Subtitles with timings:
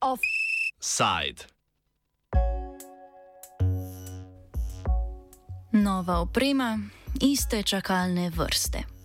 [0.00, 1.44] Offside.
[5.72, 6.78] Nova oprema,
[7.20, 8.97] iste čakalne vrste.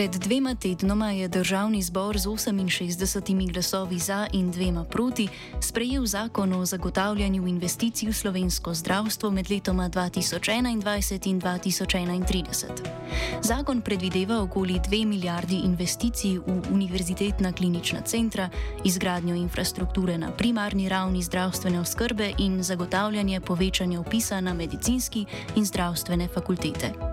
[0.00, 5.28] Pred dvema tednoma je državni zbor z 68 glasovi za in dvema proti
[5.60, 12.66] sprejel zakon o zagotavljanju investicij v slovensko zdravstvo med letoma 2021 in 2031.
[13.42, 18.48] Zakon predvideva okoli 2 milijardi investicij v univerzitetna klinična centra,
[18.84, 26.28] izgradnjo infrastrukture na primarni ravni zdravstvene oskrbe in zagotavljanje povečanja upisa na medicinski in zdravstvene
[26.28, 27.09] fakultete.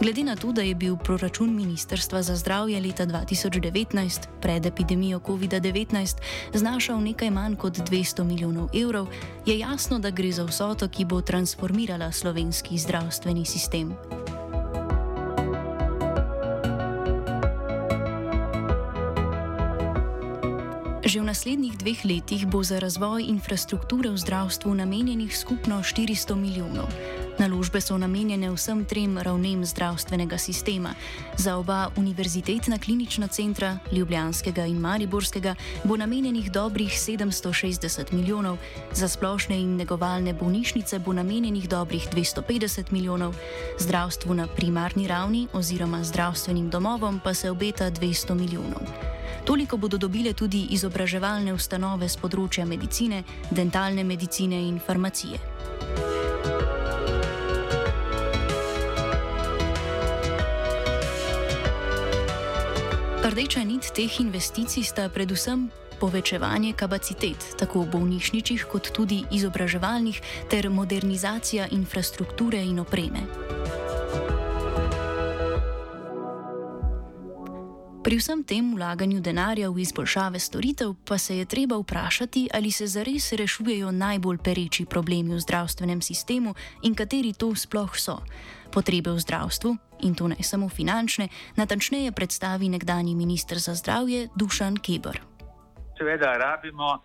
[0.00, 6.16] Glede na to, da je bil proračun Ministrstva za zdravje leta 2019 pred epidemijo COVID-19
[6.54, 9.06] znašal nekaj manj kot 200 milijonov evrov,
[9.46, 13.96] je jasno, da gre za vsoto, ki bo transformirala slovenski zdravstveni sistem.
[21.06, 26.90] Že v naslednjih dveh letih bo za razvoj infrastrukture v zdravstvu namenjenih skupno 400 milijonov.
[27.38, 30.98] Naložbe so namenjene vsem trem ravnem zdravstvenega sistema.
[31.38, 35.54] Za oba univerzitetna klinična centra, Ljubljanskega in Mariborskega,
[35.86, 38.58] bo namenjenih dobrih 760 milijonov,
[38.90, 43.34] za splošne in negovalne bolnišnice bo namenjenih dobrih 250 milijonov,
[43.78, 49.15] zdravstvu na primarni ravni oziroma zdravstvenim domovom pa se obeta 200 milijonov.
[49.46, 53.22] Toliko bodo dobile tudi izobraževalne ustanove z področja medicine,
[53.54, 55.38] dentalne medicine in farmacije.
[63.26, 65.68] Rdeča nit teh investicij sta predvsem
[66.00, 70.20] povečevanje kapacitet, tako bolnišničnih kot tudi izobraževalnih,
[70.50, 73.22] ter modernizacija infrastrukture in opreme.
[78.06, 82.86] Pri vsem tem vlaganju denarja v izboljšave storitev pa se je treba vprašati, ali se
[82.86, 86.54] zares rešujejo najbolj pereči problemi v zdravstvenem sistemu
[86.86, 88.22] in kateri to sploh so
[88.70, 89.74] potrebe v zdravstvu,
[90.06, 91.26] in to ne samo finančne,
[91.58, 95.18] natančneje predstavi nekdani ministr za zdravje Dušan Kebr.
[95.98, 97.02] Seveda rabimo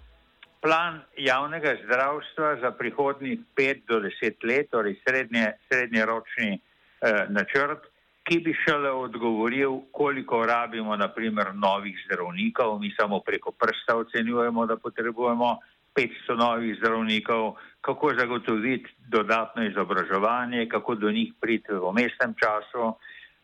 [0.61, 6.61] plan javnega zdravstva za prihodnjih pet do deset let, torej srednje, srednjeročni
[7.01, 7.89] eh, načrt,
[8.23, 12.79] ki bi šele odgovoril, koliko rabimo naprimer novih zdravnikov.
[12.79, 15.57] Mi samo preko prsta ocenjujemo, da potrebujemo
[15.95, 22.93] 500 novih zdravnikov, kako zagotoviti dodatno izobraževanje, kako do njih priti v mestnem času,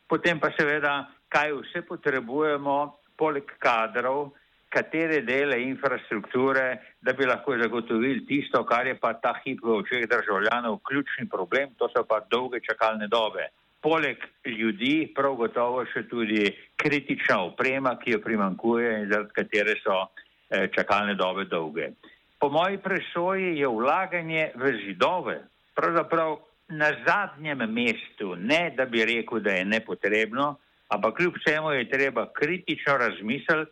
[0.07, 2.77] potem pa seveda, kaj vse potrebujemo,
[3.17, 4.31] poleg kadrov,
[4.69, 10.07] katere dele infrastrukture, da bi lahko zagotovili tisto, kar je pa ta hip v očeh
[10.07, 13.49] državljanov ključni problem, to so pa dolge čakalne dobe.
[13.81, 20.01] Poleg ljudi, prav gotovo še tudi kritična oprema, ki jo primankuje in zaradi katere so
[20.49, 21.91] eh, čakalne dobe dolge
[22.39, 25.41] po moji presoji je vlaganje v zidove
[25.75, 26.37] pravzaprav
[26.69, 30.55] na zadnjem mestu, ne da bi rekel, da je nepotrebno,
[30.89, 33.71] ampak kljub vsemu je treba kritično razmisliti,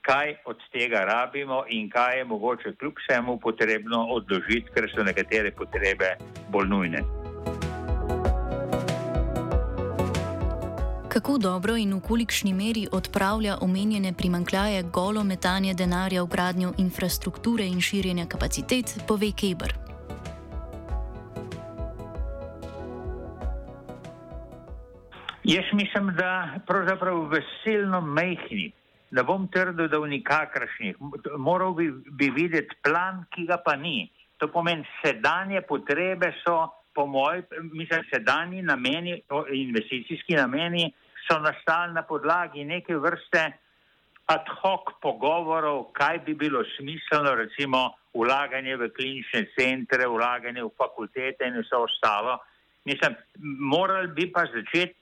[0.00, 5.50] kaj od tega rabimo in kaj je mogoče kljub vsemu potrebno odložiti, ker so nekatere
[5.50, 6.14] potrebe
[6.50, 7.25] bolj nujne.
[11.16, 17.64] Kako dobro in v kolikšni meri odpravlja omenjene primankljaje golo metanje denarja v gradnjo infrastrukture
[17.64, 19.72] in širjenja kapacitet, pove Kebr.
[25.44, 28.72] Jaz mislim, da pravzaprav veselno mehni,
[29.10, 31.00] ne bom trdil, da v nikakršnih.
[31.38, 34.12] Moral bi, bi videti plan, ki ga pa ni.
[34.36, 39.22] To pomeni, sedanje potrebe so, po mojem, mislim, sedajni nameni,
[39.64, 40.92] investicijski nameni
[41.26, 43.52] so nastali na podlagi neke vrste
[44.26, 51.46] ad hoc pogovorov, kaj bi bilo smiselno, recimo vlaganje v klinične centre, vlaganje v fakultete
[51.46, 52.38] in vse ostalo.
[52.84, 53.14] Mislim,
[53.60, 54.94] morali bi pa začeti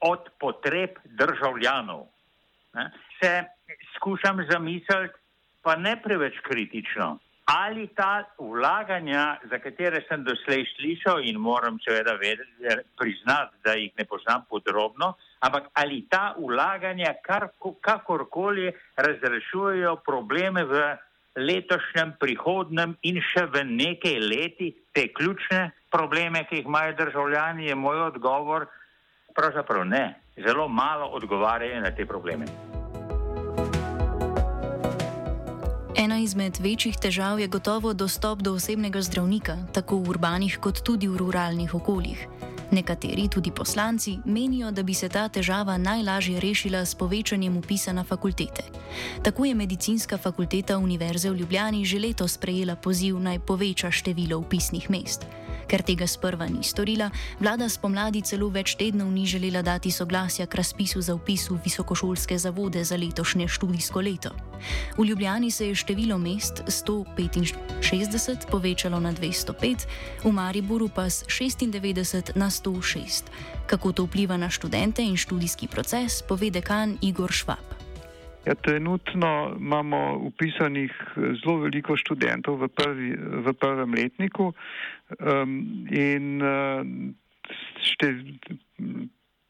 [0.00, 2.06] od potreb državljanov.
[2.74, 2.90] Ne?
[3.20, 3.44] Se
[3.96, 5.20] skušam zamisliti,
[5.62, 12.16] pa ne preveč kritično, ali ta vlaganja, za katere sem doslej slišal in moram seveda
[12.20, 12.52] vedeti,
[12.98, 15.14] priznati, da jih ne poznam podrobno,
[15.44, 17.48] ampak ali ta vlaganja kar,
[17.80, 20.96] kakorkoli razrešujejo probleme v
[21.36, 27.74] letošnjem, prihodnem in še v nekaj leti, te ključne probleme, ki jih imajo državljani, je
[27.74, 28.68] moj odgovor,
[29.34, 30.14] pravzaprav ne.
[30.38, 32.46] Zelo malo odgovarjajo na te probleme.
[35.94, 41.06] Ena izmed večjih težav je gotovo dostop do osebnega zdravnika, tako v urbanih kot tudi
[41.08, 42.53] v ruralnih okoljih.
[42.70, 48.04] Nekateri, tudi poslanci, menijo, da bi se ta težava najlažje rešila s povečanjem upisa na
[48.04, 48.62] fakultete.
[49.22, 54.90] Tako je medicinska fakulteta Univerze v Ljubljani že letos sprejela poziv naj poveča število upisnih
[54.90, 55.26] mest.
[55.66, 60.54] Ker tega sprva ni storila, vlada spomladi celo več tednov ni želela dati soglasja k
[60.54, 64.30] razpisu za upis v visokošolske zavode za letošnje študijsko leto.
[64.98, 69.86] V Ljubljani se je število mest 165 povečalo na 205,
[70.24, 73.22] v Mariboru pa z 96 na 106.
[73.66, 77.73] Kako to vpliva na študente in študijski proces, pove dekan Igor Švab.
[78.44, 85.54] Ja, trenutno imamo upisanih zelo veliko študentov v, prvi, v prvem letniku um,
[85.88, 86.84] in uh,
[87.80, 88.12] šte,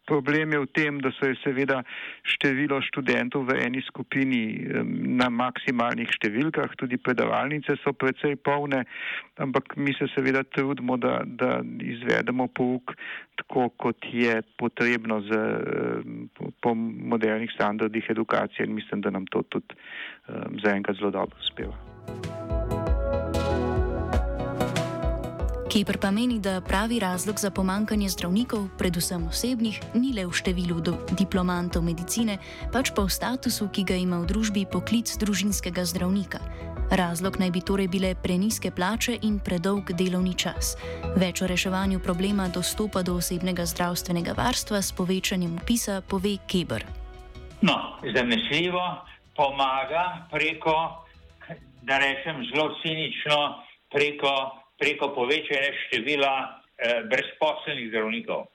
[0.07, 1.81] Problem je v tem, da se je seveda
[2.35, 4.61] število študentov v eni skupini
[5.17, 8.85] na maksimalnih številkah, tudi predavalnice so precej polne,
[9.41, 12.93] ampak mi se seveda trudimo, da, da izvedemo pouk
[13.41, 15.41] tako, kot je potrebno z,
[16.61, 19.75] po modernih standardih edukacije in mislim, da nam to tudi
[20.63, 21.94] zaenkrat zelo dobro uspeva.
[25.75, 30.79] Keper pa meni, da pravi razlog za pomankanje zdravnikov, predvsem osebnih, ni le v številu
[31.19, 32.39] diplomantov medicine,
[32.71, 36.39] pač pa v statusu, ki ga ima v družbi poklic družinskega zdravnika.
[36.95, 40.79] Razlog naj bi torej bile preniske plače in predolg delovni čas.
[41.19, 46.87] Več o reševanju problema dostopa do osebnega zdravstvenega varstva s povečanjem upisa pove Keber.
[47.67, 49.03] No, zanesljivo
[49.35, 51.03] pomaga preko,
[51.83, 53.59] da rečem zelo cinično,
[53.91, 58.51] preko preko povečanja števila eh, brezposelnih zdravnikov.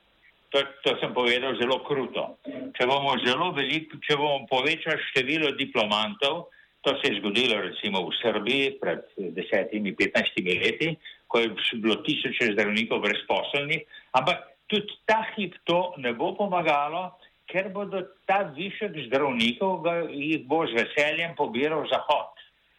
[0.50, 2.42] To, to sem povedal zelo kruto.
[2.74, 6.50] Če bomo zelo veliko, če bomo povečali število diplomantov,
[6.82, 9.04] to se je zgodilo recimo v Srbiji pred
[9.36, 10.90] desetimi, petnajstimi leti,
[11.28, 13.84] ko je bilo tisoče zdravnikov brezposelnih,
[14.18, 17.20] ampak tudi ta hip to ne bo pomagalo,
[17.50, 22.34] ker bodo ta višek zdravnikov, jih bo z veseljem pobiral Zahod,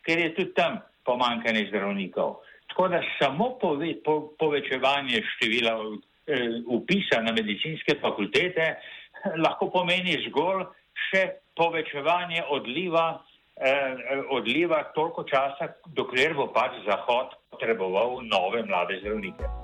[0.06, 2.40] ker je tudi tam pomankanje zdravnikov.
[2.70, 5.74] Tako da samo pove, po, povečevanje števila
[6.26, 8.78] eh, upisa na medicinske fakultete eh,
[9.42, 10.64] lahko pomeni zgolj
[11.10, 11.24] še
[11.58, 13.06] povečevanje odliva,
[13.58, 19.59] eh, odliva toliko časa, dokler bo pač Zahod potreboval nove mlade zdravnike.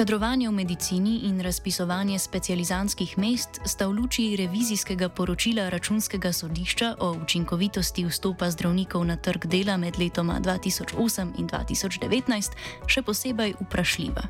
[0.00, 7.12] Kadrovanje v medicini in razpisovanje specializantskih mest sta v luči revizijskega poročila računskega sodišča o
[7.20, 12.56] učinkovitosti vstopa zdravnikov na trg dela med letoma 2008 in 2019
[12.88, 14.24] še posebej vprašljiva.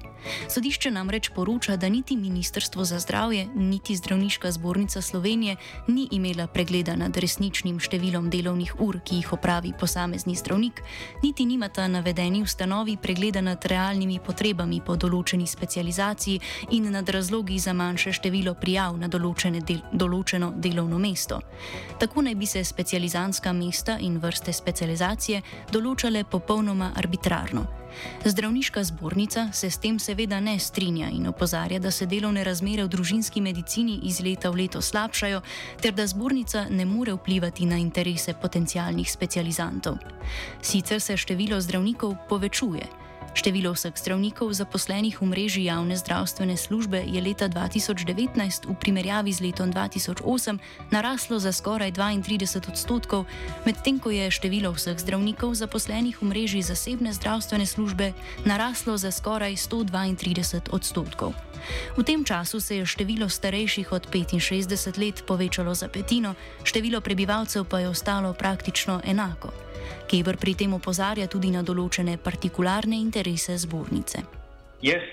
[0.49, 5.57] Sodišče namreč poroča, da niti Ministrstvo za zdravje, niti Zdravniška zbornica Slovenije
[5.87, 10.83] ni imela pregleda nad resničnim številom delovnih ur, ki jih opravi posamezni zdravnik,
[11.23, 16.41] niti nimata navedeni ustanovi pregleda nad realnimi potrebami po določeni specializaciji specializaciji
[16.71, 21.41] in nad razlogi za manjše število prijav na del, določeno delovno mesto.
[21.99, 25.43] Tako naj bi se specializantska mesta in vrste specializacije
[25.73, 27.67] določale popolnoma arbitrarno.
[28.25, 32.89] Zdravniška zbornica se s tem seveda ne strinja in opozarja, da se delovne razmere v
[32.89, 35.43] družinski medicini iz leta v leto slabšajo,
[35.83, 39.99] ter da zbornica ne more vplivati na interese potencijalnih specializantov.
[40.63, 42.87] Sicer se število zdravnikov povečuje.
[43.31, 49.41] Število vseh zdravnikov zaposlenih v mreži javne zdravstvene službe je leta 2019 v primerjavi z
[49.47, 50.59] letom 2008
[50.91, 53.31] naraslo za skoraj 32 odstotkov,
[53.63, 59.55] medtem ko je število vseh zdravnikov zaposlenih v mreži zasebne zdravstvene službe naraslo za skoraj
[59.55, 61.31] 132 odstotkov.
[61.95, 66.35] V tem času se je število starejših od 65 let povečalo za petino,
[66.67, 69.70] število prebivalcev pa je ostalo praktično enako.
[70.11, 74.25] Keber pri tem opozarja tudi na določene partikularne interese zbornice.
[74.83, 75.07] Jaz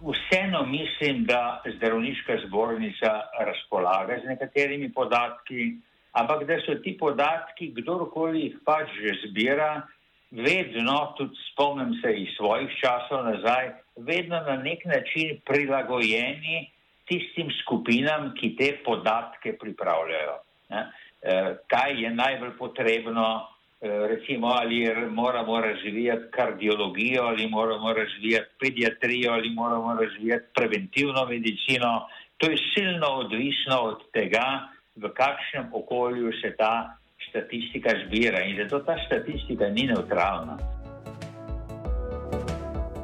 [0.00, 5.76] vseeno mislim, da zdravniška zbornica razpolaga z nekaterimi podatki,
[6.12, 9.82] ampak da so ti podatki, kdorkoli jih pač že zbira,
[10.30, 16.70] vedno, tudi spomnim se iz svojih časov nazaj, vedno na nek način prilagojeni
[17.10, 20.36] tistim skupinam, ki te podatke pripravljajo.
[20.70, 20.84] Ne?
[21.22, 23.48] Eh, kaj je najbolj potrebno,
[23.80, 32.06] recimo ali moramo razvijati kardiologijo, ali moramo razvijati pediatrijo, ali moramo razvijati preventivno medicino.
[32.36, 36.96] To je silno odvisno od tega, v kakšnem okolju se ta
[37.28, 40.58] statistika zbira in zato ta statistika ni neutralna.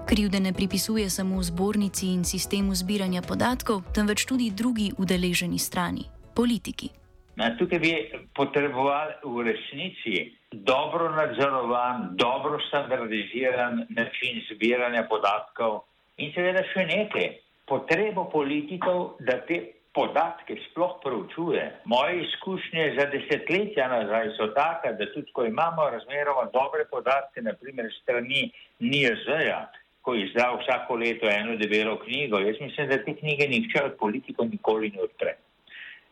[0.07, 6.05] Krivde ne pripisuje samo zbornici in sistemu zbiranja podatkov, temveč tudi drugi udeleženi strani,
[6.35, 7.06] politiki.
[7.37, 7.93] Na, tukaj bi
[8.35, 10.21] potrebovali v resnici
[10.53, 15.83] dobro nadzorovan, dobro standardiziran način zbiranja podatkov
[16.17, 17.27] in seveda še nekaj,
[17.69, 19.61] potrebo politikov, da te
[19.97, 21.65] podatke sploh proučuje.
[21.85, 27.89] Moje izkušnje za desetletja nazaj so take, da tudi ko imamo razmeroma dobre podatke, naprimer
[28.03, 28.51] strani
[28.81, 29.67] NIZ-ja,
[30.01, 34.49] ko izda vsako leto eno debelo knjigo, jaz mislim, da te knjige nihče od politikov
[34.53, 35.37] nikoli ne odpre.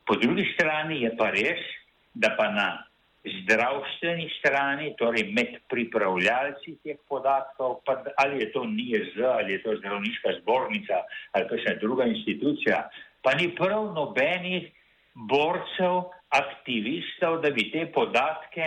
[0.06, 1.62] Po drugi strani je pa res,
[2.14, 2.68] da pa na
[3.24, 9.76] zdravstveni strani, torej med pripravljalci teh podatkov, pa ali je to NIZ, ali je to
[9.80, 12.84] zdravniška zbornica ali pa še druga institucija,
[13.24, 14.68] pa ni prav nobenih
[15.14, 18.66] borcev, aktivistov, da bi te podatke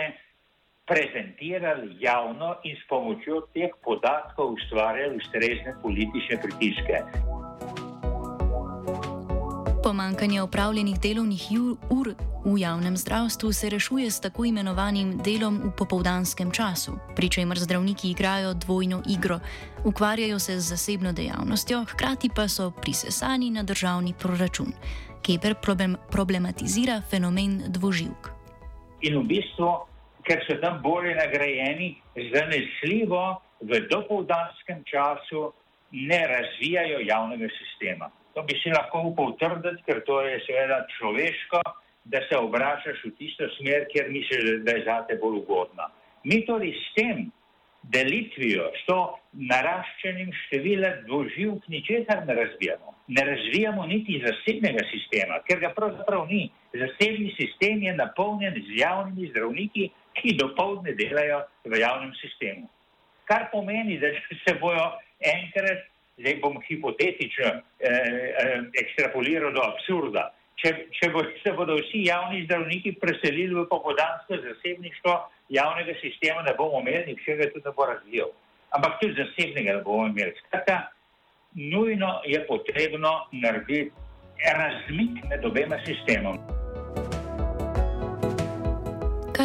[0.88, 7.02] prezentirali javno in s pomočjo teh podatkov ustvarjali ustrezne politične pritiske.
[9.88, 11.42] Pomankanje opravljenih delovnih
[11.90, 12.08] ur
[12.44, 18.10] v javnem zdravstvu se rešuje s tako imenovanim delom v popovdanskem času, pri čemer zdravniki
[18.10, 19.38] igrajo dvojno igro,
[19.84, 24.76] ukvarjajo se z zasebno dejavnostjo, hkrati pa so prisesani na državni proračun.
[25.24, 28.28] Keper problem, problematizira fenomen dvoživk.
[29.00, 29.72] In v bistvu,
[30.28, 31.96] ker so tam bolje nagrajeni,
[32.36, 35.52] zanesljivo v dopovdanskem času
[35.92, 38.12] ne razvijajo javnega sistema.
[38.38, 41.58] To bi si lahko upal trditi, ker to je seveda človeško,
[42.06, 45.88] da se obračaš v tisto smer, kjer misliš, da je zate bolj ugodna.
[46.22, 47.24] Mi torej s tem
[47.82, 49.00] delitvijo, s to
[49.50, 52.94] naraščenim številom dvoživk ničesar ne razvijamo.
[53.18, 56.46] Ne razvijamo niti zasebnega sistema, ker ga pravzaprav ni.
[56.78, 62.70] Zasebni sistem je napolnjen z javnimi zdravniki, ki dopoledne delajo v javnem sistemu.
[63.26, 64.14] Kar pomeni, da
[64.46, 64.92] se bojo
[65.26, 65.88] enkrat
[66.18, 70.28] zdaj bom hipotetično eh, eh, ekstrapoliral do absurda.
[70.58, 75.14] Če, če bo, se bodo vsi javni zdravniki preselili v popodansko zasebništvo
[75.54, 78.34] javnega sistema, ne bomo imeli, nihče ga tudi ne bo razvijal.
[78.74, 80.34] Ampak tudi zasebnega ne bomo imeli.
[80.42, 80.80] Skratka,
[81.54, 83.90] nujno je potrebno narediti
[84.58, 86.57] razmik med obema sistemoma.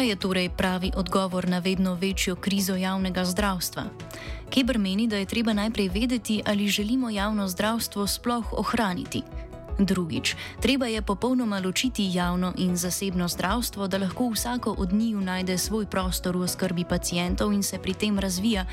[0.04, 3.84] Kaj je torej pravi odgovor na vedno večjo krizo javnega zdravstva?
[4.50, 9.22] Kebr meni, da je treba najprej vedeti, ali želimo javno zdravstvo sploh ohraniti.
[9.78, 15.58] Drugič, treba je popolnoma ločiti javno in zasebno zdravstvo, da lahko vsako od njiju najde
[15.58, 18.66] svoj prostor v skrbi pacijentov in se pri tem razvija,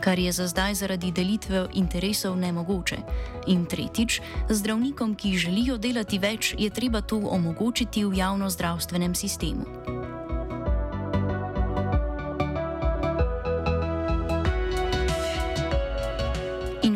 [0.00, 2.96] kar je za zdaj zaradi delitve interesov nemogoče.
[3.46, 9.99] In tretjič, zdravnikom, ki želijo delati več, je treba to omogočiti v javno zdravstvenem sistemu.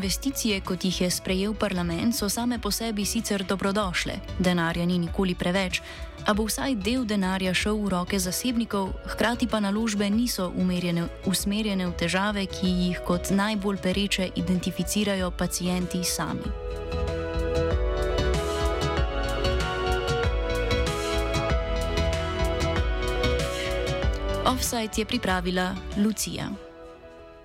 [0.05, 5.35] Investicije, kot jih je sprejel parlament, so same po sebi sicer dobrodošle, denarja ni nikoli
[5.35, 5.81] preveč,
[6.27, 11.87] a bo vsaj del denarja šel v roke zasebnikov, hkrati pa naložbe niso umerjene, usmerjene
[11.89, 16.53] v težave, ki jih kot najbolj pereče identificirajo pacijenti sami.
[24.45, 26.74] Offside je pripravila Lucija.